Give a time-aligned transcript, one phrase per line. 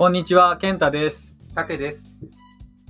[0.00, 1.34] こんにちは、健太です。
[1.54, 2.10] たけです。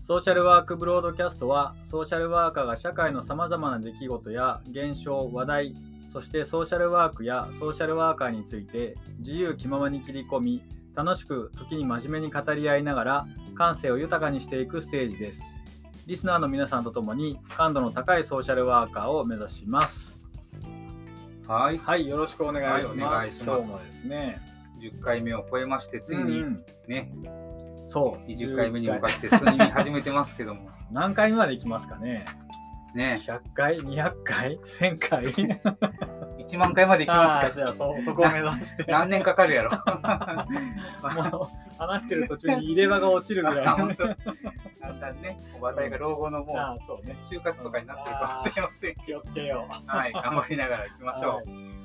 [0.04, 5.74] ソーシャルワークブロードキャストは、ソーシャルワーカーが社会のさまざまな出来事や現象、話題、
[6.12, 10.62] そしてソーシャルワークやソーシャルワーカーについて自由気ままに切り込み、
[10.94, 15.42] 楽しく時に真面目に語り合いながら感性を豊かにしていくステージです。
[16.06, 20.16] リスナーの皆さんと共に感度の高いソーシャルワーカーを目指します。
[21.48, 21.78] はい。
[21.78, 23.00] はい、よろしくお願いします。
[23.00, 24.49] はいお願いします今日もですね、
[24.80, 27.12] 10回目を超えまして、ついにうんね、
[27.88, 32.24] そう、20回目に向かっって進み始めてますけども、 何回目まで行きますかね。
[32.94, 35.24] ね、100回、200回、1000回。
[36.40, 37.54] 1万回までいきますか。
[37.54, 38.84] じゃあそそこを目指して。
[38.90, 39.70] 何年かかるやろ。
[41.30, 43.88] もう話してる途中に入れ歯が落ちるぐらいだん
[45.00, 47.16] だんね、おばたいが老後のもうね。
[47.30, 49.86] 就活とかになってるかもしれませんけ気をつけよう。
[49.86, 51.79] ど、はい、頑張りながら行きましょはい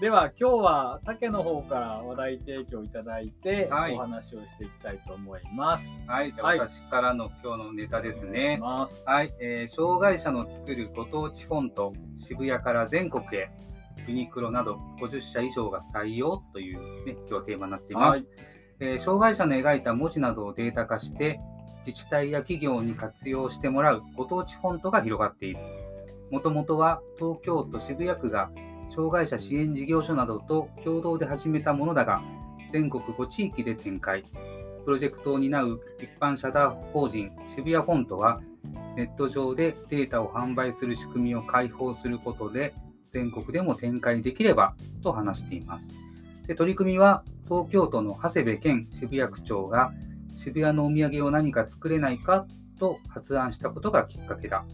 [0.00, 5.90] では今日は竹の方から話題提供いただいて、はいお話をしていきたいと思います。
[6.06, 6.10] う。
[6.10, 8.58] はい、じゃあはい私からの今日のネタですね。
[8.60, 9.02] ます。
[9.06, 13.48] はい、えー障害者の作るご当地フォント、渋谷から全国へ、
[14.06, 18.18] ユニクロなど50社以上が採用という、ね、今日テーマになっています。
[18.18, 18.26] はい
[18.80, 21.40] えー障害者の描いた文字などをデータ化して、
[21.86, 25.60] 自治体や企業に活用してもらうご当地フォントが広がっている。
[26.30, 28.50] もともとは東京都渋谷区が
[28.94, 32.22] 障害者支援事業所などと共同で始めたものだが、
[32.70, 34.24] 全国5地域で展開。
[34.84, 38.40] プロジェクトを担う一般社団法人渋谷フォントは、
[38.96, 42.72] ネット上でデータを販売する仕組みを開放することで、
[43.10, 45.88] 全国でも展開できればと話しています。
[46.46, 49.92] で取り組みは東京都の長谷部健渋谷区長が
[50.36, 52.46] 渋谷のお土産を何か作れないか？
[52.78, 54.64] と発案したことがきっかけだ。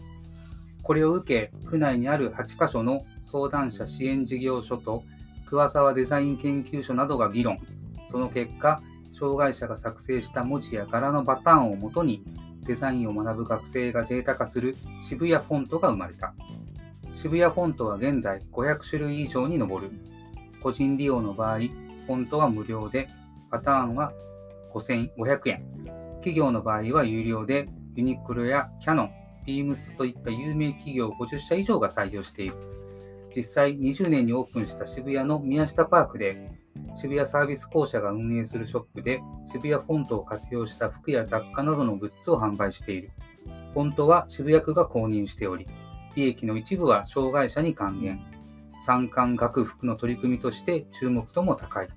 [0.83, 5.03] これを受け、区内にある8カ所の相談者支援事業所と
[5.45, 7.57] 桑沢デザイン研究所などが議論。
[8.11, 8.81] その結果、
[9.17, 12.23] 障害者が作成した文字や柄のパターンをもとに
[12.65, 14.75] デザインを学ぶ学生がデータ化する
[15.07, 16.33] 渋谷フォントが生まれた。
[17.15, 19.91] 渋谷フォントは現在500種類以上に上る。
[20.61, 23.07] 個人利用の場合、フォントは無料で、
[23.49, 24.11] パターンは
[24.73, 25.65] 5500円。
[26.15, 29.11] 企業の場合は有料で、ユニクロやキャノン、
[29.45, 32.55] ビームスといった有名企業50社以上が採用している。
[33.35, 36.51] 実際、20年にオープンした渋谷の宮下パークで、
[36.95, 43.11] 渋谷サービス公社が運営するショップで、渋谷フォントを活用した服や雑貨などのグッズを販売している。
[43.73, 45.67] フォントは渋谷区が購入しており、
[46.15, 48.19] 利益の一部は障害者に還元。
[48.85, 51.87] 参観学服の取り組みとして注目度も高い。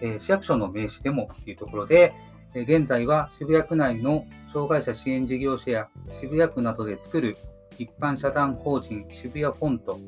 [0.00, 2.12] えー市役所の名刺でもというところで、
[2.54, 7.36] 現在は渋谷区内の障害者支援事業所や渋谷区などで作る
[7.78, 9.98] 一般社団法人渋谷フォント、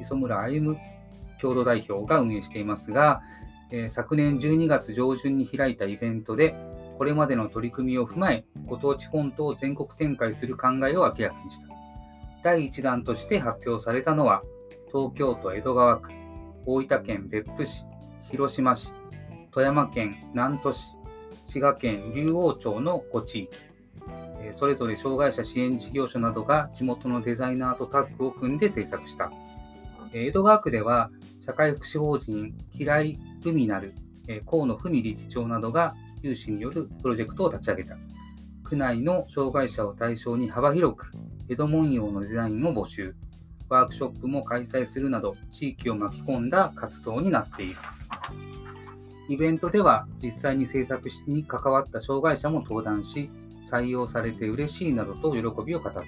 [0.00, 0.76] 磯村歩
[1.40, 3.22] 共同代表が運営していますが、
[3.72, 6.54] え昨年12月上旬に開いたイベントで、
[6.98, 11.68] これまでの取り組みを踏まえ、ご当地フォントを全国展開する考えを明らかにした。
[12.44, 14.42] 第1弾として発表されたのは、
[14.92, 16.10] 東京都江戸川区、
[16.66, 17.84] 大分県別府市、
[18.30, 18.92] 広島市、
[19.50, 20.99] 富山県南砺市、
[21.50, 23.56] 滋賀県竜王町の5地域、
[24.40, 29.32] えそれぞれ障害者支援事業所などが地元のデザイナーとタッグを組んで制作した。
[30.14, 31.10] え江戸川区では、
[31.44, 33.94] 社会福祉法人平井ルミナル、
[34.28, 37.96] え河野文理事長などが有志によるプロジェクトを立ち上げた。
[38.62, 41.10] 区内の障害者を対象に幅広く
[41.48, 43.16] 江戸文様のデザインを募集。
[43.68, 47.74] ワークショップも開催するなど、地域を巻き込んだ活動になっている。
[49.30, 53.30] イベントでは、実際に制作に関わった障害者も登壇し、
[53.64, 56.02] 採用されて嬉しいなどと喜びを語った。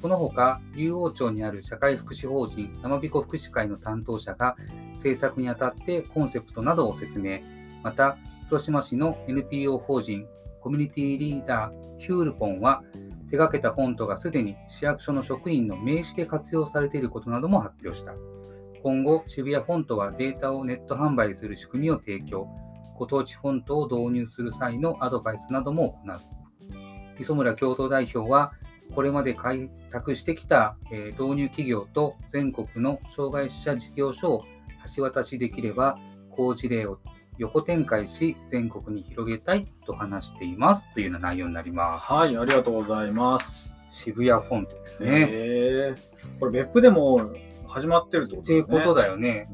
[0.00, 4.56] このほか、竜王町にある社会福祉法人山彦福祉会の担当者が
[4.96, 7.40] 制作にあたってコンセプトなどを説明。
[7.82, 8.16] また、
[8.46, 10.26] 広島市の NPO 法人
[10.62, 12.82] コミュニティリーダーヒュールポンは、
[13.30, 18.14] 手掛けたフォントがすでに市役所の職員の名刺で活用されていることなども発表した。
[18.82, 22.48] 今後、渋谷フォントはデータをネット販売する仕組みを提供、
[22.96, 26.20] ご当地フォントを導入する際のアドバイスなども行う。
[27.20, 28.52] 磯村共同代表は、
[28.94, 34.44] これまで開拓してきた、えー導入企業と全国の障害者事業所を
[34.96, 35.98] 橋渡しできれば、
[36.30, 36.98] 好事例を
[37.38, 42.12] 横展開し、全国に広げたいと話していますというような内容になります。
[42.12, 43.74] はい、ありがとうございます。
[43.92, 45.94] 渋谷フォントですね。
[46.38, 47.30] これ別府でも
[47.68, 49.02] 始まってるってことっていうことだ。
[49.02, 49.48] だよね。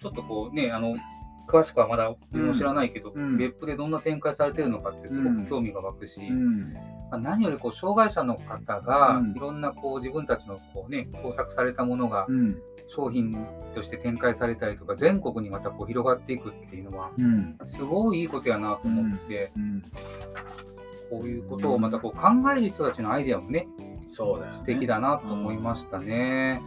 [0.00, 0.94] ちょっとこうね、あの、
[1.48, 2.14] 詳しくはまだ
[2.54, 3.38] 知らないけど、うん。
[3.38, 6.74] 別府でどんな展開されてるのかってすごく興味が湧くし、うん。
[6.74, 6.80] ま
[7.12, 9.30] あ何よりこう障害者の方がうん。
[9.32, 12.56] いろんなこう自分たちのこう、ね、創作されたものがうん。
[12.90, 17.58] 商品として展開されたりとか全国にまたこう広がっていくっていうのはうん。
[17.64, 19.82] すごいいいことやなと思って、うん。
[21.10, 23.66] こういうことをまたこう考える人たちのアイデアもね
[24.08, 24.58] そうだよね。
[24.58, 26.60] 素敵だなと思いましたね。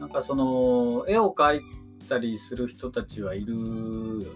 [0.00, 1.62] なんかその絵を描い
[2.08, 3.60] たりする人たちはいるよ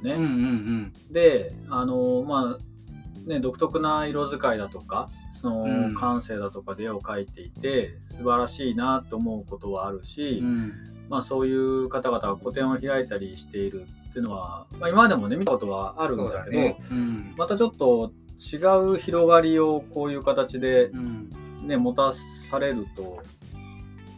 [0.02, 0.12] ね。
[0.12, 5.08] うんうんであのまあね独特な色使いだとか
[5.44, 5.94] そのうん。
[5.94, 10.46] 感性だとかで絵を描いていて素晴らしいなと思うことはあるし、うん。
[10.46, 10.72] うん
[11.10, 16.78] まあ、そういう方々が個展を開いたりしているっていうのは、まあ、今までもね見たことはあるんだけどね。
[16.90, 17.34] うん。
[17.36, 18.56] またちょっと違
[18.94, 21.30] う広がりをこういう形で、うん。
[21.66, 22.12] ね、持た
[22.50, 23.22] されると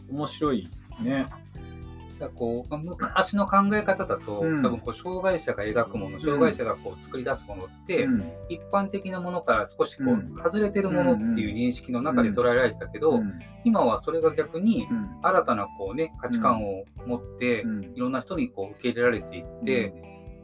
[0.09, 0.69] 面白い
[1.01, 1.25] ね。
[2.33, 4.63] こうまあ昔の考え方だと、うん。
[4.63, 8.31] 多分こう障害者が描くもの障害者がこう作り出すものって、うん。
[8.49, 10.35] 一般的なものから少しこう、うん。
[10.43, 13.39] 外れてるものっていう認識の中で捉えられてたけど、うん。
[13.63, 15.19] 今はそれが逆にうん。
[15.21, 17.83] 新たなこう、ね、価値観を持って、うん。
[17.83, 19.93] いろんな人にこう受け入れられていって、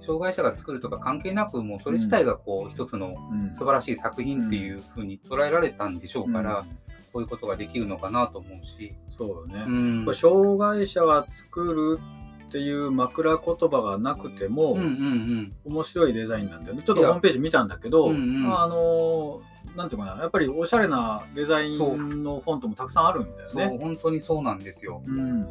[0.05, 8.95] 障害者が作るとか関係なくもうそれ自体がこう一つのうん素晴らしい作品っていう風に捉えられたんでしょうから、うんこういうことができるのかなと思うし。
[9.07, 10.15] そうよね、うん。
[10.15, 11.99] 障害者が作る
[12.47, 15.55] っていう枕言葉がなくても、うんうんうん。
[15.65, 16.83] 面白いデザインなんだよね。
[16.83, 18.43] ちょっとホームページ見たんだけど、うんうん。
[18.43, 19.41] まああの
[19.75, 21.79] なんていうかなやっぱりおしゃれなデザイン
[22.23, 23.77] のフォントもたくさんあるんだよね。
[23.79, 25.01] 本当にそうなんですよ。
[25.05, 25.41] うん。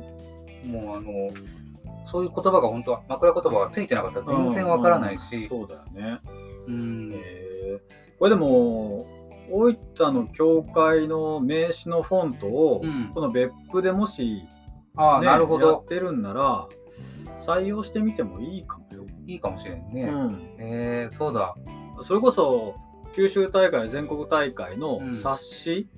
[0.66, 1.30] もうあの
[2.06, 6.20] そういう言葉が本当は枕言葉がついてなかったら全然わからないし、そうだよね。
[6.66, 7.12] うん。
[7.14, 7.80] へー。
[8.18, 9.06] これでも
[9.52, 14.44] 大分の教会の名刺のフォントを、うんこの別府でもし、
[14.96, 16.66] あなるほやっどてるんなら
[17.40, 19.06] 採用してみてもいいかもよ。
[19.26, 20.04] いいかもしれんね。
[20.04, 21.54] うんえー、そうだ。
[22.00, 22.76] それこそ
[23.14, 25.88] 九州大会全国大会のうん冊子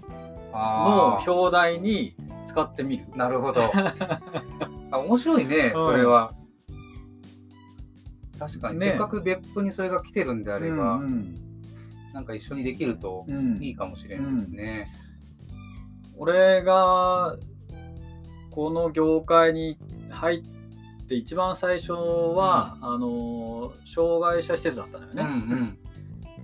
[0.52, 2.16] の表題に
[2.46, 3.06] 使ってみる。
[3.14, 3.62] なるほど。
[4.90, 6.34] あ 面白いね、うんそれは。
[8.38, 11.34] 確かに、ねせっかく別府にそれが来てるんであれば、うん
[12.14, 14.88] なんか一緒にできるとうんいいかもしれないですね。
[16.16, 17.36] 俺が
[18.52, 19.76] この業界に
[20.10, 25.83] 入って一番最初は、あの障害者施設だったのようんね。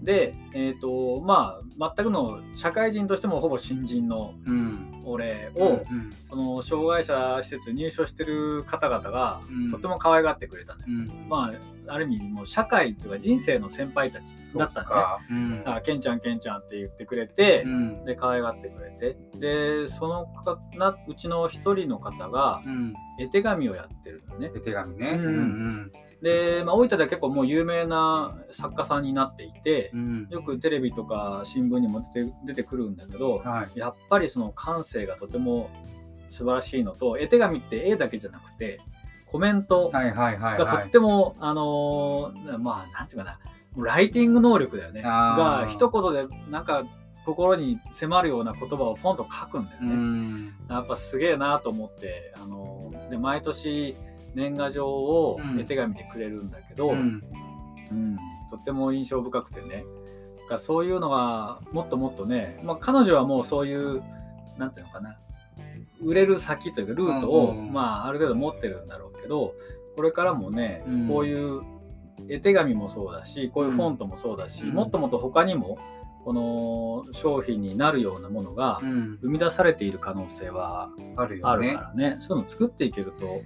[0.02, 4.55] で、えーとまあ、全くの社会人としてもほぼ新人のうん。
[4.55, 4.56] う
[4.87, 9.70] ん俺を、うんその障害者施設に入所してる方々が、うん。
[9.70, 10.87] とても可愛がってくれたのよ。
[10.88, 11.29] うん。
[11.29, 11.52] ま
[11.88, 14.94] あ、ある意味もう社会というか人生の先輩たちだったのね。
[14.94, 15.19] か。
[15.31, 18.05] うんだからケンちゃんケンちゃんって言ってくれて、うん。
[18.05, 19.17] で可愛がってくれて。
[19.38, 22.93] でそのかなうちの一人の方がうん。
[23.19, 24.52] 絵手紙をやってるのね。
[24.55, 25.12] 絵手紙ね。
[25.12, 33.78] うんうんで、まあ、大分では結構もう有名な作家さんになっていてうんよくテレビとか新聞にも出て出てくるんだけどはい。
[33.78, 35.70] やっぱりその感性がとても
[36.31, 38.81] 素晴らしいのと絵手紙って絵だけじゃなくて
[39.26, 40.88] コメントはいはいはいがとはい。
[40.88, 43.38] っても、あのーまあなんていうかな
[43.76, 46.84] ライティング能力だよねが一言でなんか
[47.25, 49.90] 心に迫るような言葉をポンと書くんだようね。
[49.94, 53.96] んやっぱすげえなと思って、あのーで毎年
[54.35, 55.61] 年賀状をうん。
[55.61, 57.23] 絵手紙でくれるんだけど、ううん
[57.93, 58.19] ん。
[58.50, 59.85] とっても印象深くてね。
[60.43, 64.03] だからそういうのがもっともっとね、まあ、彼女はもうそういう
[64.59, 65.17] なんていうのかな。
[66.03, 67.73] 売れる先というかルートを、うんうんうん。
[67.73, 69.54] まあ、ある程度持ってるんだろうけど
[69.97, 71.09] これからもね、うん。
[71.09, 71.62] こういう
[72.28, 74.71] 絵手紙もそうだしこういうフォントもそうだし、うん。
[74.75, 75.78] もっともっと他にも
[76.25, 79.19] この商品になるようなものがうん。
[79.23, 81.50] 生み出されている可能性はあるよね。
[81.52, 81.81] あるか。
[81.81, 82.16] らね。
[82.21, 83.43] そういうの作っていけると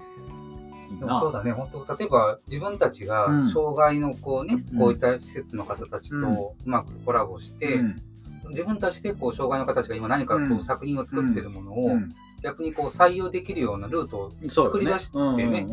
[1.01, 1.21] な。
[1.21, 3.51] そうだね、本当例えば自分たちがうん。
[3.51, 4.79] 障害のこうね、うん。
[4.79, 8.03] こういった施設の方たちとうまくコラボして、うん。
[8.51, 10.65] 自分たちでこう障害の方たちが今何かこう、うん。
[10.65, 12.15] 作品を作ってるものを、うん。
[12.43, 15.67] 逆にこう採用できるようなルートを作り出してね、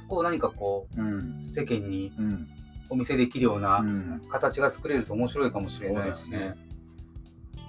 [0.00, 2.46] そこを何かこう世間にうん。
[2.88, 4.22] お見せできるようなうん。
[4.30, 6.54] 形が作れると面白いかもしれないしね。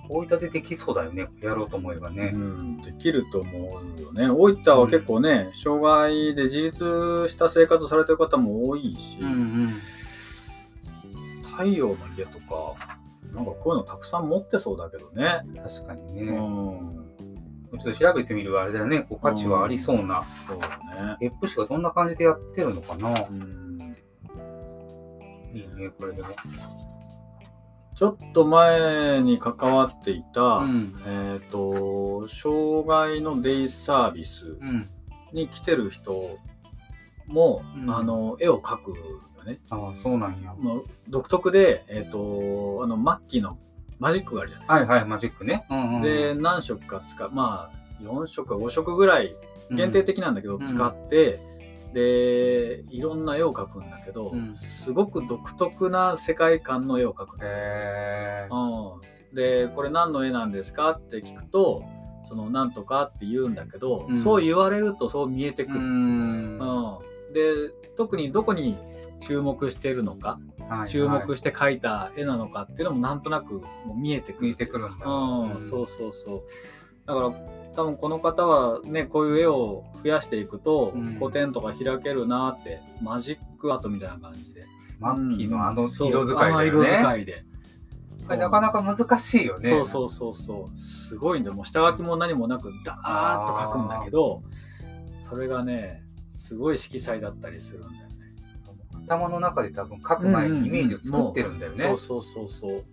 [0.10, 2.32] 大分でできそうだよね、やろうと思えばね。
[2.34, 4.30] うん、できると思うよね。
[4.30, 9.74] 大分は結構ね、障害で自立した生活をされてる方も多いし、うんうん
[11.58, 12.76] 太陽の家とか、
[13.34, 15.42] なんかこういうのたくさん持ってそうだけどね。
[15.64, 16.32] 確かにうね。
[16.34, 16.36] ん、
[17.72, 20.24] ちょっと調べてみるあれだよね、こう価値はありそうな。
[20.48, 20.78] そうだ
[21.18, 21.18] ね。
[21.20, 23.10] 別府市がどんな感じでやってるのかな。
[23.10, 23.96] うん、
[25.52, 26.28] いいね、これでも。
[27.98, 30.94] ちょっと前に関わっていた、うん。
[31.08, 34.88] えっ、と、障害のデイサービスうん。
[35.34, 36.38] に来てる人
[37.26, 39.60] も、うんあの絵を描くよね。
[39.72, 40.54] ああ、そうなんや。
[40.54, 43.58] もう独特で、えっ、と、あの、マッキーの
[43.98, 44.68] マジックがあるじゃない。
[44.68, 45.66] はいはい、マジックね。
[45.72, 49.36] うんうん、で、何色か使う、まあ、4色か5色ぐらい
[49.72, 51.40] 限定的なんだけど、うん使って、
[51.94, 54.56] で、いろんな絵を描くんだけど、うん。
[54.58, 57.44] すごく独特な世界観の絵を描くの。
[57.46, 58.48] へえ。
[58.52, 61.84] うん、でこれ何の絵なんですかって聞くと
[62.24, 64.22] そのなんとかって言うんだけど、うん。
[64.22, 66.60] そう言われるとそう見えてくうる、ん。
[66.60, 66.98] うん。
[67.34, 68.78] で特にどこに
[69.20, 70.40] 注目してるのか、
[70.70, 71.26] はい注はい。
[71.28, 74.48] 目して描いた絵なのかっていうのもなんとなくもう見えてくる。
[74.48, 75.06] 見えてくるんだ。
[75.06, 75.52] うん。
[75.54, 75.70] うん。
[75.70, 76.44] そうそうそう
[77.08, 77.32] だから
[77.76, 81.16] 多分この方はねこういう絵を増やしていくと、うん。
[81.20, 84.66] 個展とか開けるなってマジックアートみたいな感じで。
[85.00, 86.84] マッキーのあのそう色使いだあの色。
[86.84, 87.46] 使いで。
[88.20, 89.70] それなかなか難しいよね。
[89.70, 90.80] そうそうそうそう。
[90.80, 91.56] すごいんだよ。
[91.56, 94.44] もう下書きも何もなくダーッと書くんだけど
[95.30, 98.06] それがねすごい色彩だったりするんだよね。
[99.06, 101.84] 頭の中で多分書く前にイメージを作ってるんだよね。
[101.84, 102.80] そうそうそうそう。
[102.80, 102.86] す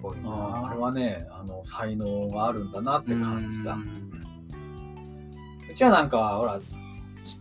[0.00, 3.72] ごいあなあれはねあの才能があるんだなって感じた。
[3.72, 6.58] ううんちはなんかほら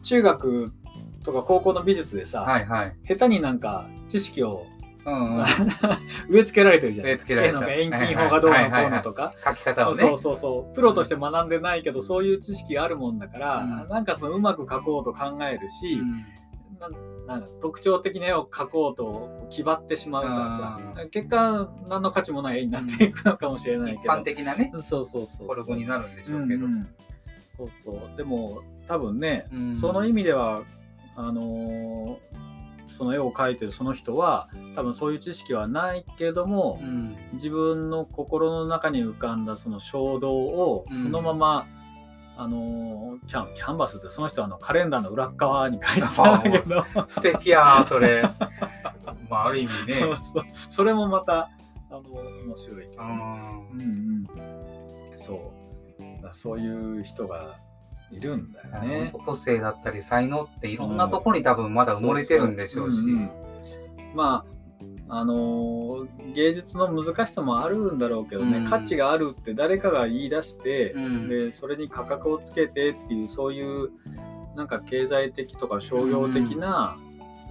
[0.03, 0.73] 中学
[1.23, 2.95] とか高校の美術でさ、はいはい。
[3.07, 4.65] 下手になんか知識を
[5.05, 5.45] うんうん。
[6.29, 7.11] 植え付けられてるじゃない？
[7.11, 9.33] 植え付けられた絵の遠近法がどうのこうのとか。
[9.45, 9.99] 書き方をね。
[10.01, 12.35] そうそうそうプロとして学んでないけどそうい。
[12.35, 16.25] う知識があるもんだから、うんなんかそのうまく描こうと考えるし、うん
[17.27, 20.57] なんか特徴的な絵を描こうと気張ってしまうから
[20.95, 21.07] さ。
[21.09, 25.47] 結果何の価値もない絵になっていくのかもしれない一けど、般的なね、そうそうそうそう。
[25.47, 26.65] フォルムになるんでしょううんけど。
[26.65, 26.87] うん。
[27.57, 28.17] そうそう。
[28.17, 29.79] でも多分ね、うん。
[29.79, 30.63] その意味では
[31.15, 32.45] あのー
[32.97, 37.17] その絵を描いてるその人は多分そういう知識はないけども、うん。
[37.33, 41.03] 自分の心の中に浮かんだその衝動をうん。
[41.03, 41.65] そのまま、
[42.37, 48.23] あのーキャンキャンバスってその人はあのカレンダーの裏っ側に書いてたんだけど 素敵やー、それ。
[49.29, 50.01] まあ、ある意味ね。
[50.69, 51.49] それもまた
[51.89, 54.27] あの面白いけど、うんうん
[55.11, 55.65] うん、そう
[56.33, 57.57] そういう人が
[58.11, 59.13] いるんだよね。
[59.25, 62.97] 個性だったり才能っていろんなところに多分まだ埋もれてるんでしょうし。
[62.97, 63.31] そそんん
[64.13, 64.54] まあ
[65.07, 68.65] あのー芸術の難しさもあるんだろうけどね、うん。
[68.65, 71.29] 価値があるって誰かが言い出して、うん。
[71.29, 73.91] でそれに価格をつけてっていうそういう
[74.55, 76.97] なんか経済的とか商業的な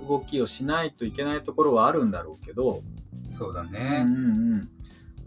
[0.06, 4.04] 動きをしないといけないところはあるんだろうけど、うんそうだね。
[4.06, 4.18] うんう
[4.56, 4.68] ん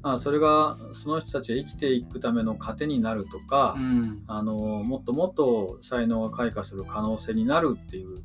[0.01, 4.23] まあ、それがその人たちが生きていくための糧になるとか、うん。
[4.27, 8.19] あのもっともっと才能が開花する可能性になるっていう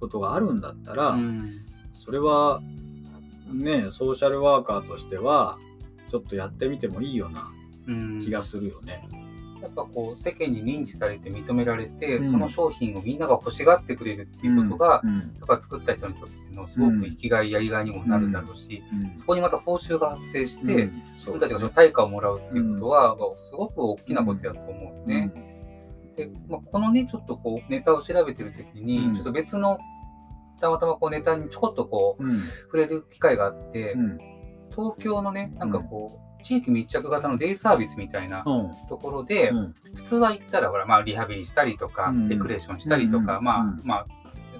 [0.00, 1.52] ことがあるんだったら、うん。
[1.92, 2.62] それは
[3.52, 5.58] ねソーシャルワーカーとしては
[6.08, 7.50] ちょっとやってみてもいいような
[7.88, 8.22] うん。
[8.22, 9.08] 気がするよね。
[9.60, 12.30] やっぱこう世間に認知されて認められて、うん。
[12.30, 15.16] その商品をみんなが欲しがってくれるっていうことが、うん。
[15.16, 19.18] やっぱ作った人にとってのすごく生きがいやりがいにもなるだろうし、うん。
[19.18, 21.02] そこにまた報酬が発生して、うん。
[21.14, 25.32] 自分たちがその対価をもらうっていうことは、すごく大きなことだと思うよね。
[26.16, 29.14] で、まあ、このね、ちょっとこうネタを調べてる時に、うん。
[29.14, 29.78] ちょっと別の
[30.58, 32.38] たまたまこうネタにちょこっとこううん。
[32.38, 34.18] 触れる機会があって、うん。
[34.70, 38.88] 東京のね、なんかこう、地域密着型のデイサービスみたいなうん。
[38.88, 39.74] ところで、うん。
[39.94, 42.28] 普通は行ったらほら、まあ、リハビリしたりとか、うん。
[42.28, 44.06] レクレーションしたりとか、まあ、まあ、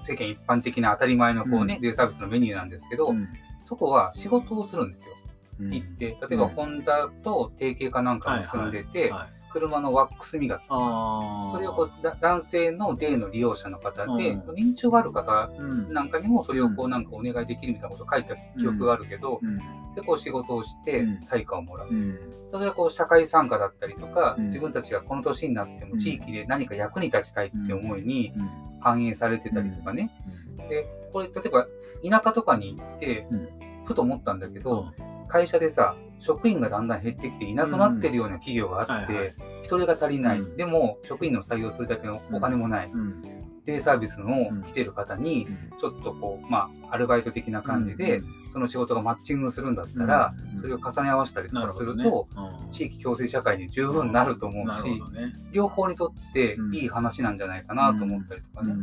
[0.01, 1.81] 世間一般的な当たり前のこうね、うん。
[1.81, 3.27] デイサービスのメニューなんですけど、うん。
[3.65, 5.15] そこは仕事をするんですよ。
[5.59, 5.73] うん。
[5.73, 6.49] 行って、例えばうん。
[6.49, 14.39] ホンダと提携かなんかも住んでて、はい車のワックス磨きとか、それをこうだ男性のデイの利用者の方で、うん。
[14.51, 15.93] 認知症がある方うん。
[15.93, 16.91] なんかにもそれをこううん。
[16.91, 19.57] なんかお願いできるみたいなことを書いた記憶があるけど、うん。
[19.95, 21.19] でこう仕事をしてうん。
[21.27, 21.89] 対価をもらう。
[21.89, 22.17] うん。
[22.51, 24.45] それはこう社会参加だったりとか、うん。
[24.45, 25.99] 自分たちがこの年になってもうん。
[25.99, 28.49] 地域で何か役に立ちたいって思いにうん。
[28.81, 30.11] 反映されてたりとかね。
[30.59, 30.69] うん。
[30.69, 31.67] で、これ例えば
[32.07, 33.49] 田舎とかに行ってうん、
[33.83, 34.93] ふと思ったんだけど、
[35.27, 39.33] 会社でさ、職員がだんだん減ってきていなくなってるような企業があって、
[39.63, 40.39] 人手が足りない。
[40.39, 40.57] うん。
[40.57, 42.91] でも、職員の採用するだけのお金もない。
[42.93, 43.21] うん。
[43.65, 44.63] デイサービスのうん。
[44.63, 45.79] 来てる方に、うん。
[45.79, 48.21] ちょっとこう、まあ、アルバイト的な感じで、
[48.51, 52.27] その仕事がマッチングするんだったら、うんそれを重ね合わせたりとかすると、
[52.73, 55.01] 地域共生社会に十分なると思うし
[55.53, 58.75] 両方にとっていい話なんじゃないかなと思ったりとかね、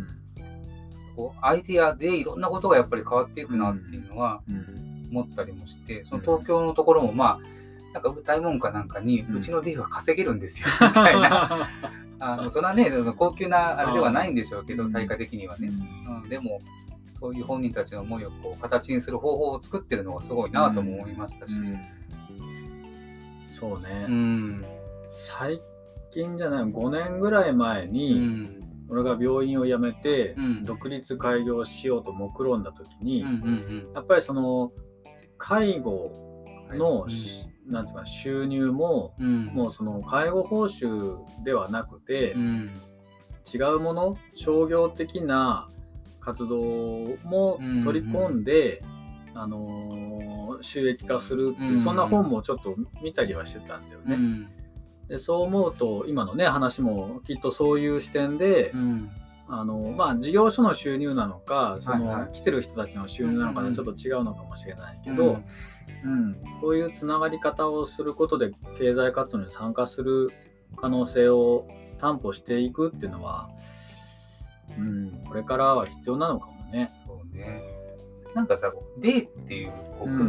[1.15, 11.69] こうアイディアでいろんんなことがやっぱり変わっていくなっていうのはうん思ったりもして、その東京のところもまあ、なんか歌い文句かなんかに、うちのディーは稼げるんですよ、みたいな。
[12.19, 15.69] あのそれはね、高級なあれではないんでしょうけど、うん対価的にはね。
[15.69, 16.61] うんうん、でも、
[17.19, 21.53] そういう本人たちの思いをこう形にする方法を作ってるのがすごいなとも思いましたし。
[21.53, 21.79] うん
[23.49, 24.65] そうね、うん。
[25.07, 25.63] 最
[26.11, 28.67] 近じゃない5年ぐらい前うに、ん。
[28.89, 33.25] 俺が病院を辞めてうん独立開業しようと目論んだ時に、
[33.95, 34.73] やっぱりその
[35.39, 36.13] 介護
[36.73, 37.11] の、うん。
[37.11, 39.45] しなんていうかな収入も、うん。
[39.47, 42.71] もうその介護報酬ではなくて、うん。
[43.53, 45.69] 違うもの商業的な
[46.21, 46.59] 活動
[47.25, 48.83] も取り込んで、
[49.35, 51.81] あのー収益化するっていう、うん。
[51.83, 54.15] そんな本もちょっと見たりはしてたんだよね。
[54.15, 54.49] うん。
[55.09, 59.11] でそう思うと今のね話もきっとそういう視点で、うん
[59.49, 62.21] あのまあ事業所の収入なのかその、はい。
[62.23, 63.73] はい来てる人たちの収入なのかうんうん。
[63.73, 65.39] でちょっと違うのかもしれないけど、
[66.05, 66.37] うん。
[66.61, 70.31] そういうつながり方をすることで経済活動に参加する
[70.77, 71.67] 可能性を
[72.01, 73.49] 担保していくっていうのは、
[74.77, 76.91] うん、これからは必要なのかもね。
[77.07, 77.63] そうね。
[78.35, 79.73] なんかさ、こうデーっていう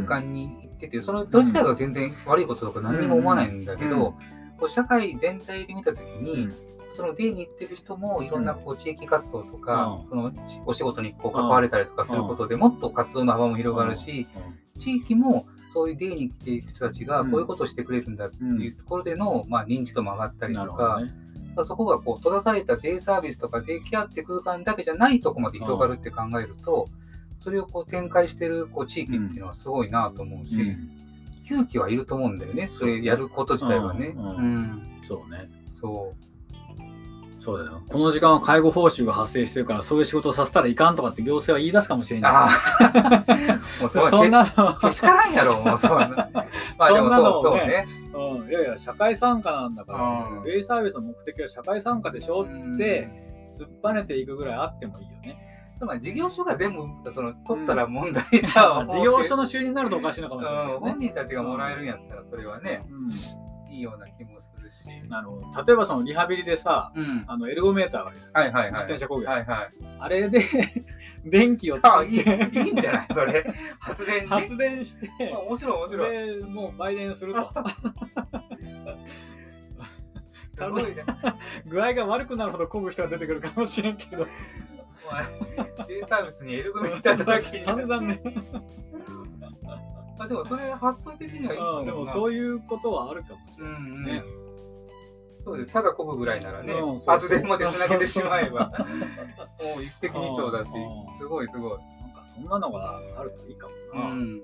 [0.08, 4.58] 空間に行ってて、そのそれ自体は全然悪いこととか何にも思わないんだけど、うん。
[4.58, 10.10] こう社会全体で見たときに、うんそのデーに行ってる人もいろんなこう地域活動とか、うん。
[10.10, 10.32] その
[10.66, 14.28] お仕事にこう関われたりとかすることでもっと活動の幅も広がるし、
[14.80, 21.02] 地域もそういうデーに来ている人たちがうんこういうことをしてくれるんだっていうところでの、まあ、認知度も上がったりなとか。
[21.66, 26.88] そこがこう閉ざされたデイサービスとかデイケアって空間だけじゃないとこまで広がるって考えると、
[27.40, 30.90] それをこう展開してるこう地域っていうのはすごいなと思うし、うん。
[31.46, 34.14] 勇気はいると思うんだよね、それやること自体はね。
[34.16, 34.22] うん。
[34.22, 34.36] うん。
[34.36, 34.82] うん。
[35.04, 35.50] そうね。
[35.72, 36.14] そ
[37.48, 37.82] そうだよ。
[37.88, 42.22] この時間は介護報酬が発生してるから、そういう仕事をさせたらいかんとかって行政は言い出すかもしれう。
[42.22, 42.32] ない。
[42.34, 43.26] ああ、
[43.80, 44.46] もうそそんな
[44.82, 46.30] けしからんやろ、もうそうな。
[46.78, 47.88] まあでもそう、そうね。
[48.12, 53.10] の、うん、いやいや、社会参加なんだから、うんデイサービスの目的は社会参加でしょっつって、
[53.58, 55.38] 突っぱねていくぐらいあってもいいよね。
[55.78, 60.78] つまり事業所が全部その取ったら問題だわ、事業所の収入になるとおかしいのかもしれない。
[60.80, 63.12] 本人たちがもらえるんやったらそれはね、うん、
[63.70, 64.88] いいような気もするし。
[65.10, 67.24] なるほど例えばそのリハビリでさ、うん。
[67.28, 68.72] あのエルゴメーターがはいはいはい。
[68.72, 69.70] 自転車工業、はいはい。
[70.00, 70.42] あれで
[71.26, 73.08] 電気をあ、いい、いいてんじゃない？
[73.14, 73.46] それ。
[73.80, 74.28] 発電ね。
[74.28, 76.38] 発電して、あ面白い面白い。
[76.40, 77.50] でもう売電すると
[80.58, 80.90] すごいね。
[81.68, 84.26] 具合が悪くなるほど漕ぐ人が出てくるかもしれんけど
[85.88, 87.64] デイサービスにエルゴミいただけに。
[87.64, 88.20] 散々ね、
[90.20, 91.80] あでもそれ発想的にはいいと思うな。
[91.80, 94.22] うんでもそういうことはあるかもしうれない。
[94.22, 94.24] ね
[95.44, 95.72] そうです。
[95.72, 96.74] ただこぐぐらいならね
[97.06, 98.70] 発電までつなげてしまえば、
[99.62, 101.78] もう一石二鳥だしうん、すごいすごい。
[102.02, 104.42] なんかそんなのがあるといいかもな、うん。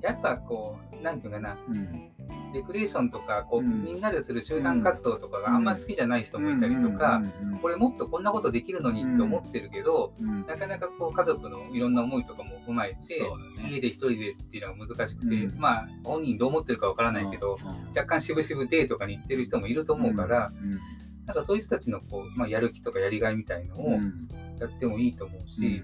[0.00, 2.11] やっぱこう、なんていうかな、うんうん
[2.52, 3.84] レクリエーションとかこう、うん。
[3.84, 10.28] みんなでする集団活動とかがあんま好きじゃない人もいたりとか、うんこれもっとこんなことできるのにって思ってるけど、うん。
[10.28, 10.46] うん。
[10.46, 13.70] なかなかこう家族のいろんな思いとかも踏まえて、ね。
[13.70, 15.58] 家で一人でっていうのが難しくて、うん。
[15.58, 17.88] まあ本人どう思ってるかわからないけど、うん。
[17.88, 20.78] 若干渋々デーとかに行ってる人もいると思うから、うん。
[21.26, 24.28] なんかそういう人たちのこう、まあ、やる気とかやりがいみたいのをうん。
[24.58, 25.82] やってもいいと思うし、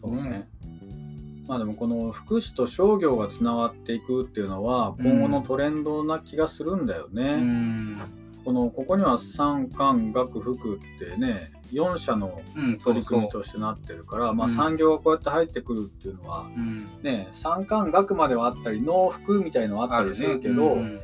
[0.00, 0.48] そうねね
[1.46, 7.22] まあでもこの福祉と商業がつながっていくっていうのは今後のトレンドな気がするんだよね。
[7.22, 7.98] うん、
[8.44, 12.40] このここには産官学福ってね4社の
[12.84, 14.54] 取り組みとしてなってるから、まあ、うん。
[14.54, 21.00] 産業がこうやって入ってくるっていうのは、うん、ね産官学まではあったり農福みたいのはあったりするけど、うん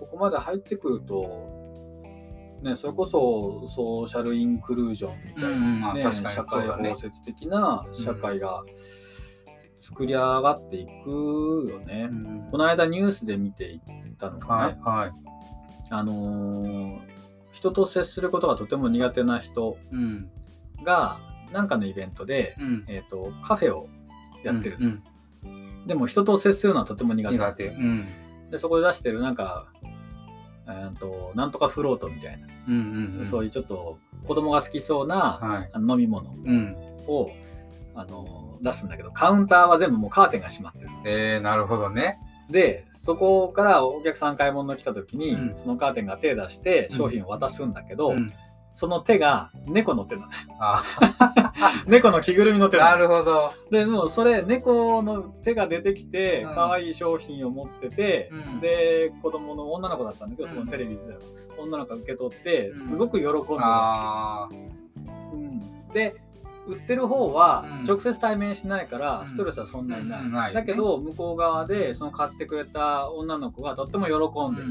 [0.00, 1.46] ここまで入ってくると、
[2.62, 8.64] ね、それこそソーシャルインクルージョンみたいな、ね確かに社会包摂的な社会が
[9.80, 12.08] 作り上がっていくよね。
[12.10, 13.80] うんこの間ニュースで見ていっ
[14.18, 15.12] たのかな、はいはい。
[15.90, 16.98] あのー
[17.52, 20.30] 人と接することがとても苦手な人うん
[20.84, 21.18] が
[21.52, 23.88] 何かのイベントで、うんえー、とカフェを
[24.44, 25.02] やってる、うん
[25.86, 27.66] でも人と接するのはとても苦手苦手。
[27.68, 28.06] うん
[28.50, 29.66] でそこで出してるなんか、
[30.66, 32.76] えー、となんとかフロートみたいな、うんう
[33.16, 35.70] んうん、そういうちょっと子供が好きそうな、はい。
[35.76, 36.76] 飲み物うん。
[37.94, 42.18] をあの出すんだけどカウンターは全部もうカーテンが閉まってるえー、なるほどね。
[42.50, 45.56] でそこからお客さん買い物に来た時に、うん。
[45.56, 48.32] そのカーテンが手出して商品を渡すんだけど、うん、
[48.74, 50.82] その手が猫の手なのあ
[51.88, 53.52] 猫の着ぐるみの手なるほど。
[53.70, 56.54] でもうそれ猫の手が出てきてうん。
[56.54, 58.60] 可愛い商品を持ってて、うん。
[58.60, 60.54] で子供の女の子だったんだけどうん。
[60.54, 61.00] そのテレビで。
[61.58, 62.78] 女の子が受け取ってうん。
[62.78, 64.48] すごく喜んでる、あ
[65.32, 65.88] うん。
[65.94, 66.16] で
[66.66, 67.84] 売ってる方はうん。
[67.84, 69.28] 直接対面しないからうん。
[69.28, 70.32] ストレスはそんなにない、うん。
[70.32, 74.48] ないだけど向こう側でその買ってくれた女の子がとっても喜あ。
[74.48, 74.68] んでる、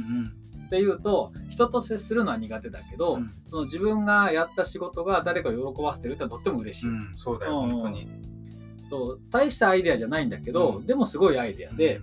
[0.65, 3.33] っていうと人と接するのは苦手だけど、うん。
[3.47, 7.69] その自分がやった仕事が誰かを喜ばせてるってとっても嬉しい、うん、そうだよ、うん。
[7.69, 8.07] 本当に。
[8.89, 9.21] そう。
[9.29, 10.85] 大したアイデアじゃないんだけど、うん。
[10.85, 12.01] でもすごいアイデアで、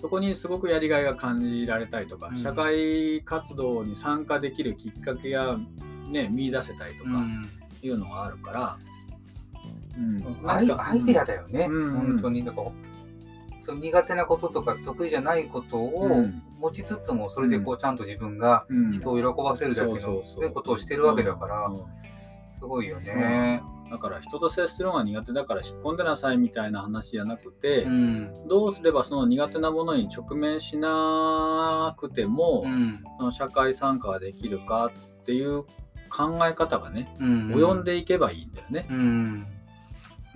[0.00, 2.36] そこにすごくやりがいが感じられたりとか、うん。
[2.38, 5.58] 社会活動に参加できるきっかけや、
[6.08, 8.78] ね、見出せたりとかうんいうのがあるから、
[9.96, 10.50] うん。
[10.50, 11.92] アイアイデアだよね、うん。
[11.92, 12.44] 本当に。
[12.44, 12.70] だから
[13.60, 16.42] その苦手なこととか得意じゃないことをうん。
[16.58, 18.92] 持ちつつもそれでこうちゃんと自分がうん。
[18.92, 21.84] 人を喜ばせるだけのことをしてるわけだからうん。
[22.50, 23.62] すごいよね。
[23.90, 28.48] だから人と接するのが苦手だから引っ込んでなさいみたいな話じゃなくて、うん。
[28.48, 32.64] どうすればその苦手なものに直面しなくても、
[33.20, 33.32] うん。
[33.32, 35.64] 社会参加ができるかっていう
[36.10, 37.48] 考え方がね、うん。
[37.54, 38.86] 及んでいけばいいんだよね。
[38.90, 39.46] うん。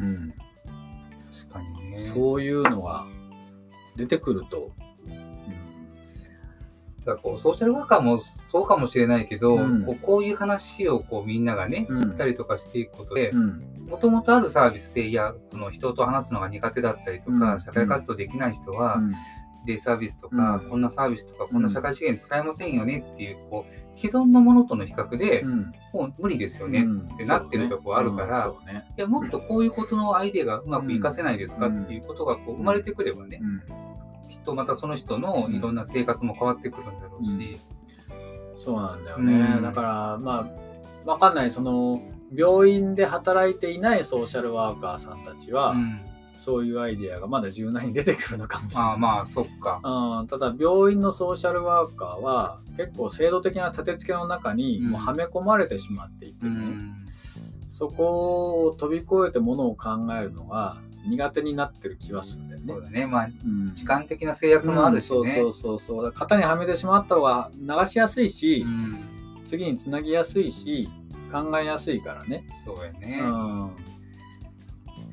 [0.00, 0.34] うん。
[1.32, 2.10] 確かにね。
[2.14, 3.04] そういうのが
[3.96, 4.72] 出てくると、
[7.04, 9.84] だからこうソーシャルワーカーもそうかもしれないけど、うん。
[9.84, 12.00] こうこういう話をこうみんながね、うん。
[12.00, 13.86] 知ったりとかしていくことでう、ん。
[13.88, 17.60] もともとあるサービスで、いや、その人と話すのが苦手だったりとか、うん。
[17.60, 19.00] 社会活動できない人は、
[19.66, 20.70] デイサービスとか、うん。
[20.70, 25.72] こんなサービスとか、こんな社会資源使えませんよねっていう、こう、既存のものとの比較で、うん。
[25.92, 26.80] もう無理ですよね。
[26.80, 27.00] うん。
[27.14, 28.84] ってなってるとこあるからそうね。
[28.96, 34.28] いや、もっとこういうことのアイデアがうまく活かせないですかっていうことがこう生まれてくればね、うん。
[34.28, 37.58] きっとまたその人のいろんな生活も変わってくるんだろうし、
[38.56, 39.62] そうなんだよね、うん。
[39.62, 40.50] だからま
[41.06, 41.50] あわかんない。
[41.50, 42.02] その
[42.34, 46.00] 病院で働いていないソーシャルワーカーさんたちは、うん
[46.44, 48.98] そういうアイデアがまだ柔軟に出てくるのかもしれない。
[48.98, 49.80] まあまあ、そっか。
[49.82, 56.94] うん、ただ病院のソーシャルワーカーは結構制度的な立て付けの中にうんもうはめ込まれてしまっていてね、うん。
[57.70, 60.76] そこを飛び越えてものを考えるのが
[61.06, 62.82] 苦手になってる気はするんですねそう。
[62.82, 63.06] だね。
[63.06, 65.18] まあ、うん時間的な制約もあるしね。
[65.18, 69.10] うんそうそうそうそう型にはめてしまった方が流しやすいし、うん
[69.46, 70.88] 次につなぎやすいし
[71.30, 72.46] 考えやすいからね。
[72.64, 73.20] そうやうね。
[73.20, 73.70] ん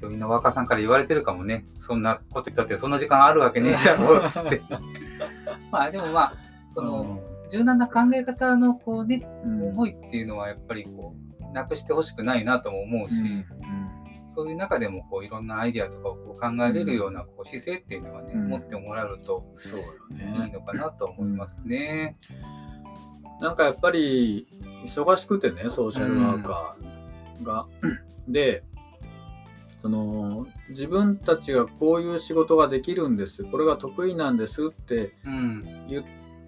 [0.02, 1.66] 病院のワーカーさんから言われてるかもね。
[1.78, 4.62] そんなこと言ったって、そんな時間あるわけねえだろうっつって。
[5.72, 6.34] まあでもまあ、
[6.70, 7.20] その、
[7.52, 13.46] 柔軟な考え方のこうね、うん思いっていうのはやっぱりこう、なくしてほしくないなとも思うし、うん
[14.34, 20.52] そういう中でもこういろんなアイデアとかをこう考えれるようなこう姿勢っていうのはね、うん持ってもらえるとそうよいいね。
[20.54, 22.16] のかなと思いますね。
[23.42, 24.48] なんかやっぱり
[24.86, 27.66] 忙しくてねソーシャルワーカーが。
[28.28, 28.64] で
[29.82, 35.88] その自分たちがこういう仕事ができるんですこれが得意なんですってうん。
[35.90, 36.04] 言っ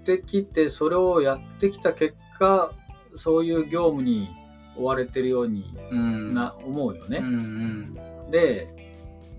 [0.05, 2.71] てきてそれをやってきた結果
[3.15, 4.29] そういう業務に
[4.77, 6.33] 追われてるようにうん。
[6.33, 7.17] な思うよね。
[7.17, 7.29] うんう
[8.27, 8.31] ん。
[8.31, 8.83] で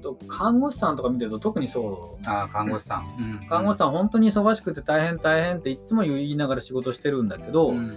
[0.02, 3.16] と看護師さんとか見てると特にそうああ、看護師さん。
[3.18, 7.96] うん看護師さん本当に忙しくて大変大変っていつも言いながら仕事してるんだけど、うん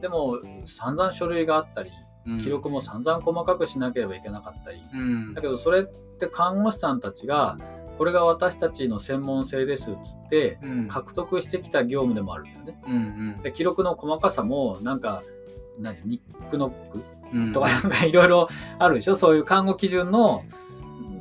[0.00, 2.05] でも散々書類があったりうん
[2.42, 5.34] 記録も散々細かくしなければいけなかったり、うん。
[5.34, 7.56] だけどそれって看護師さんたちが
[7.98, 10.88] これが私たちの専門性ですっつってうん。
[10.88, 12.82] 獲得してきた業務でもあるんだよね。
[12.86, 15.22] うんで記録の細かさもなんか
[15.78, 15.96] 何？
[16.04, 17.04] ニックノック？
[17.32, 17.52] うん。
[17.52, 19.16] とかなんかいろいろあるでしょ？
[19.16, 20.44] そういう看護基準の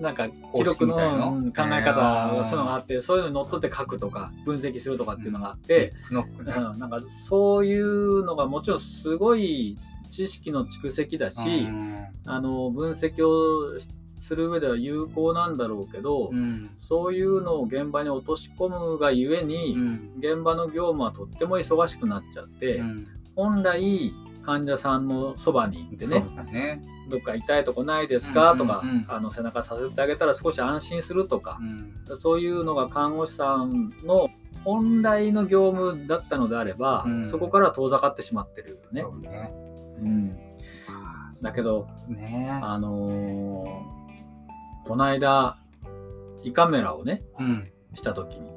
[0.01, 12.07] なんか記録の考えへ方ーそういうのがあってそういうのにのっとって書くとか分析するとかっていうのがあって、なんかそういうのがもちろんすごい知識の蓄積だし、うん。
[12.25, 13.89] あの分析をし
[14.25, 16.71] する上では有効なんだろうけど、うん。
[16.79, 20.13] そういうのを現場に落とし込むがゆえに、うん。
[20.17, 23.07] 現場の業務はとっても忙しくなっちゃって、うん。
[23.35, 24.13] 本来
[24.43, 26.81] 患者さんのそばに行ってねだね。
[27.09, 31.59] どっか痛いとこないですか、うんうんとかうんあの背中させてあげたら少し安心するとか
[32.09, 32.17] う、ん。
[32.17, 34.27] そういうのが看護師さんの
[34.63, 37.25] 本来の業務だったのであれば、うん。
[37.25, 39.64] そこから遠ざかってしまってるよね。
[39.97, 40.37] そうん、
[41.43, 42.49] だけど、ね。
[42.61, 43.95] あのー
[44.87, 45.57] この間
[46.43, 47.71] 胃カメラをねうん。
[47.95, 48.51] した時に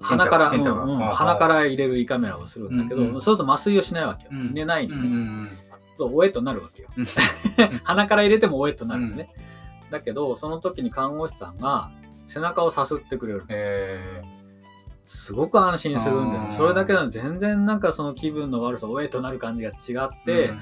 [0.00, 4.54] 鼻から、うんうん鼻から入れる胃カメラをするんだけど、うんうんそうすると麻酔をしないわけよ、うん。
[4.54, 5.06] 寝ないうんのね、う
[5.44, 5.50] ん。
[5.98, 6.88] そうおえとなるわけよ。
[6.96, 7.04] うん。
[7.82, 9.30] 鼻から入れてもおえとなるのね、
[9.90, 11.90] だけどその時に看護師さんが
[12.26, 14.22] 背中をさすってくれるえ
[15.08, 16.50] すごく安心するんだよね。
[16.50, 20.52] それだけで全然なんかその気分の悪さおえとなる感じが違ーって、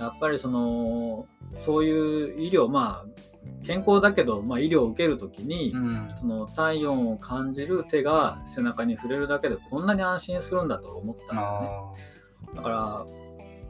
[0.00, 1.26] やっぱりその
[1.58, 6.14] そういう医療まあ健康だけど、まあ、医療を受ける時に、うん。
[6.18, 11.68] その体温を感じる手が背中に触れるだけでこんなに安心するんだと思ったんだよね。
[12.54, 13.06] あだから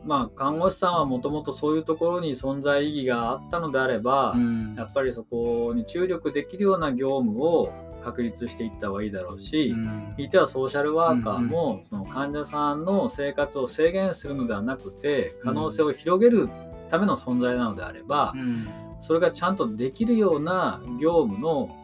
[0.06, 4.74] まあ看護師さんはもともとそういうところに存在意義があったのであれば、ーうん。
[4.76, 7.70] やっぱりそこに注力できるような業務を
[8.02, 10.14] 確立していった方がいいだろうし、うん。
[10.16, 16.48] ひいてはソーシャルワーカーもその患者さんの生活を制限するのではなくて可能性を広げる
[16.90, 18.68] ための存在なのであれば、うん。
[19.00, 21.74] それがちゃんとできるような業務の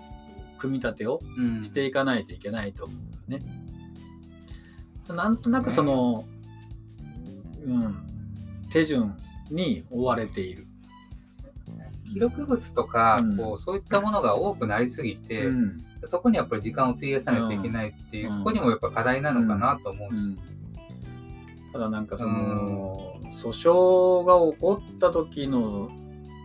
[0.58, 1.64] 組み立てをうん。
[1.64, 3.44] していかないといけないと思うよね。
[5.08, 6.26] なんとなくその、
[7.64, 8.06] うん、
[8.70, 9.16] 手順
[9.50, 10.66] に追われている。
[12.12, 13.36] 記録物とか、うん。
[13.36, 18.38] こうそういったものが多くなりすぎて、うんそこにやっぱり時間を費やさないといけないっていう、うん。
[18.38, 20.38] そこにもやっぱ課題なのかなと思うし、うん。
[21.72, 25.90] ただなんかその、訴訟が起こった時の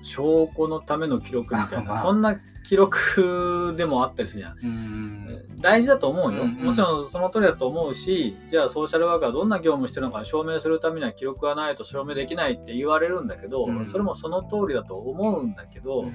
[0.04, 4.58] 証拠のための記録みたいな、ま あそんな記録でもあったりするじゃん。
[4.63, 5.13] うん。
[5.60, 13.86] 大事だと思うよ、もちろんその通りだと思うしじゃあソーシャルワーカーがどんな業務してるのか証明するためには記録がないと証明できないって言われるんだけど、うん。
[13.86, 16.06] それもその通りだと思うんだけど、う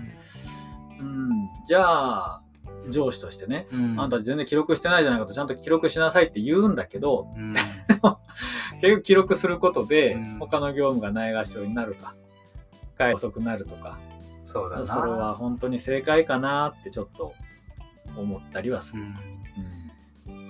[1.00, 1.30] うんん。
[1.66, 2.42] じゃあ
[2.90, 4.00] 上司としてね、うん。
[4.00, 7.54] あんた全然記録してないじゃないかとちゃんと記録しなさいって言うんだけどうん。
[8.80, 10.38] 結局記録することでうん。
[10.38, 12.14] 他の業務がないがしろになるか
[12.96, 13.98] 帰り遅くなるとか
[14.44, 14.86] そうだな。
[14.86, 17.34] それは本当に正解かなってちょっと
[18.16, 19.02] 思ったりはする。
[19.02, 19.37] うん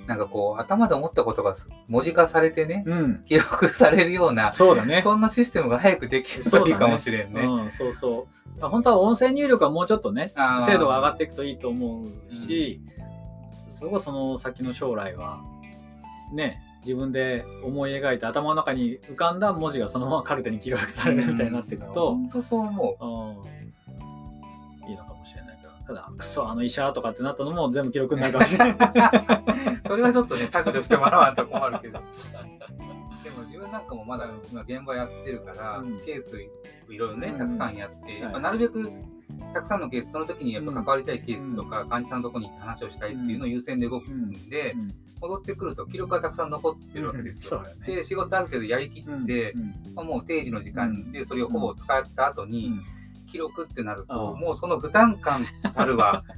[0.09, 1.55] なんかこう頭で思ったことが
[1.87, 5.03] 文字化されてね、うん、うん記録されるようなそうだね。
[5.03, 7.43] そんなシステムが早くできるといいかもしれんね。
[7.43, 8.61] うん、そうそう。
[8.61, 10.33] 本当は音声入力はもうちょっとね、
[10.67, 12.81] 精度が上がっていくといいと思うし、
[13.75, 15.41] そこその先の将来は、
[16.33, 23.05] ね、自分で思い描いて頭の中に浮かんだ文字がそのままカルテに記録されるみたいになっていくと、本当そう思う。
[23.05, 25.48] うん、いいのかもしれない
[25.89, 28.77] ただ、くそ、あの医者とかってなったのも全部記録になるかもしれない。
[29.89, 31.99] それはちょっとね、削除してもらわんと困るけど。
[33.25, 35.99] でも自分なんかもまだ今現場やってるから、うん。
[36.05, 37.39] ケースいろいろね、うん。
[37.39, 38.21] たくさんやって、い。
[38.21, 38.93] やっぱなるべく
[39.55, 44.95] たくさんのケース、その時にやっぱ関わりたいケースとか、患者さんのとこに行って話をしたいっていうのを優先で動くんで、うん。
[45.23, 47.63] 戻ってくると記録がたくさん残ってるわけですよ。
[47.63, 47.95] ね。
[47.95, 49.95] で、仕事ある程度やりきって、うん。
[49.95, 52.98] まあもう定時の時間でそれをほぼ使った後に、うん
[53.31, 56.25] 記録ってなると、うんもうその負担感たるわ。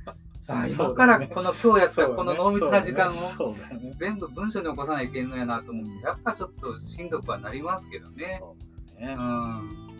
[0.48, 3.54] あそうだね今からこの今日やったこの濃密な時間を。
[3.96, 8.38] 全部文章に起こさないといけんのやなと思って、やっぱちょっとしんどくはなりますけどね。
[8.40, 8.56] そ
[9.00, 9.90] うだねうん。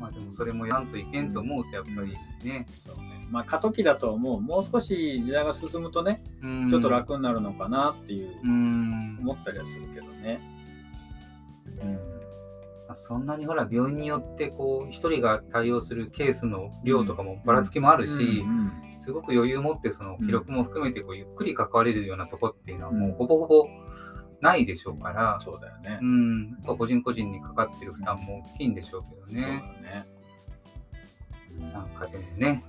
[0.00, 2.66] まあでもそれもやんといけんと思うとやっぱりね。
[2.84, 9.18] そうねまあ過渡期だと思うもう少し時代が進むとね、うんちょっと楽になるのかなっていううん。
[9.20, 10.40] 思ったりはするけどね。
[11.80, 12.11] うんまあ
[12.94, 23.66] そんなにほら病院によってこう一人が対応するケースの量とかもばらつきもあるし、うんすごく余裕を持ってその記録も含めてこうゆっくり関われるようなとこっていうのはもううんほぼほぼ
[24.40, 26.04] ないでしょうから、そうだよねう。
[26.04, 29.62] ん、個人個人にかかってる負担も大きいんでしょうけどそうだね。
[29.82, 30.06] ね。
[31.72, 32.64] なんかでもね、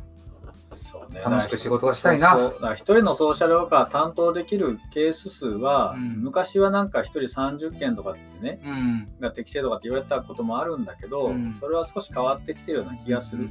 [0.75, 1.21] そうね。
[1.21, 2.51] 楽しく仕事がしたいな。
[2.73, 6.21] 一人のソーシャルワーカー担当できるケース数は、うん。
[6.21, 11.53] 昔はなんか一人30件とかってね、うん、が適正とかって言われたこともあるんだけど、うん。
[11.59, 13.49] それは少し変わってきてるような気がする。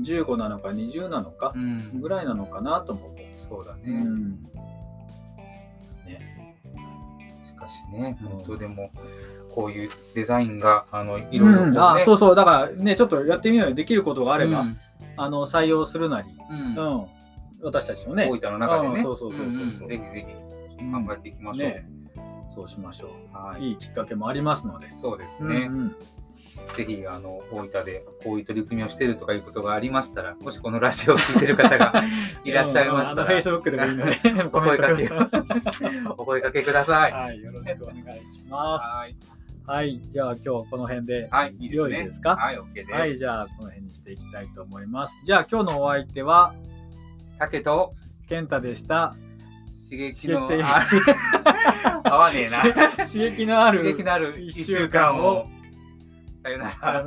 [0.00, 3.18] 15なのか20なのかうん、ぐらいなのかなとも思う。
[3.36, 3.82] そうだね。
[3.86, 4.38] うん。
[7.46, 8.28] しかしね、うん。
[8.28, 8.90] 本当でも、
[9.54, 12.34] こういうデザインが、あの、いろいろね、うんあそうそう。
[12.34, 13.74] だからねちょっとやってみようよ。
[13.74, 14.76] できることがあれば、うん。
[15.16, 16.58] あの採用するなり、うん。
[16.76, 17.06] うん、
[17.62, 18.28] 私たちのね。
[18.30, 21.70] 大分の中でね、うんそうそうそうそうぜひぜひ考えていきましょう。
[21.70, 21.88] ね。
[22.54, 23.68] そうしましょう、はい。
[23.68, 25.70] いいきっかけもありますので、そうですね。
[26.74, 32.02] ぜひ、あの、大分でこういう取り組みをしているとかいうことがありましたら、もしこのラジオを聞いてる方が
[32.44, 34.12] いらっしゃいましたら、フェイスブックでもいいので、
[34.50, 35.10] お声かけ、
[36.16, 37.12] お声かけください。
[37.12, 38.86] はい、よろしくお願いします。
[38.86, 39.35] はい。
[39.66, 41.96] はい、じゃあ今日はこの辺で、はい、いいですね。
[41.96, 42.36] 良いですか？
[42.36, 42.92] はい、OK です。
[42.92, 45.20] はい、じゃあこの辺にしていきたいと思います。
[45.24, 46.54] じゃあ今日のお相手は、
[47.38, 47.94] 竹と
[48.28, 49.14] 健太でした。
[49.90, 50.48] 刺激の
[52.04, 52.62] 合わねえな。
[53.06, 55.46] 刺激のある刺激のある一1週週間を。
[56.44, 56.72] さよな。
[56.80, 57.02] ら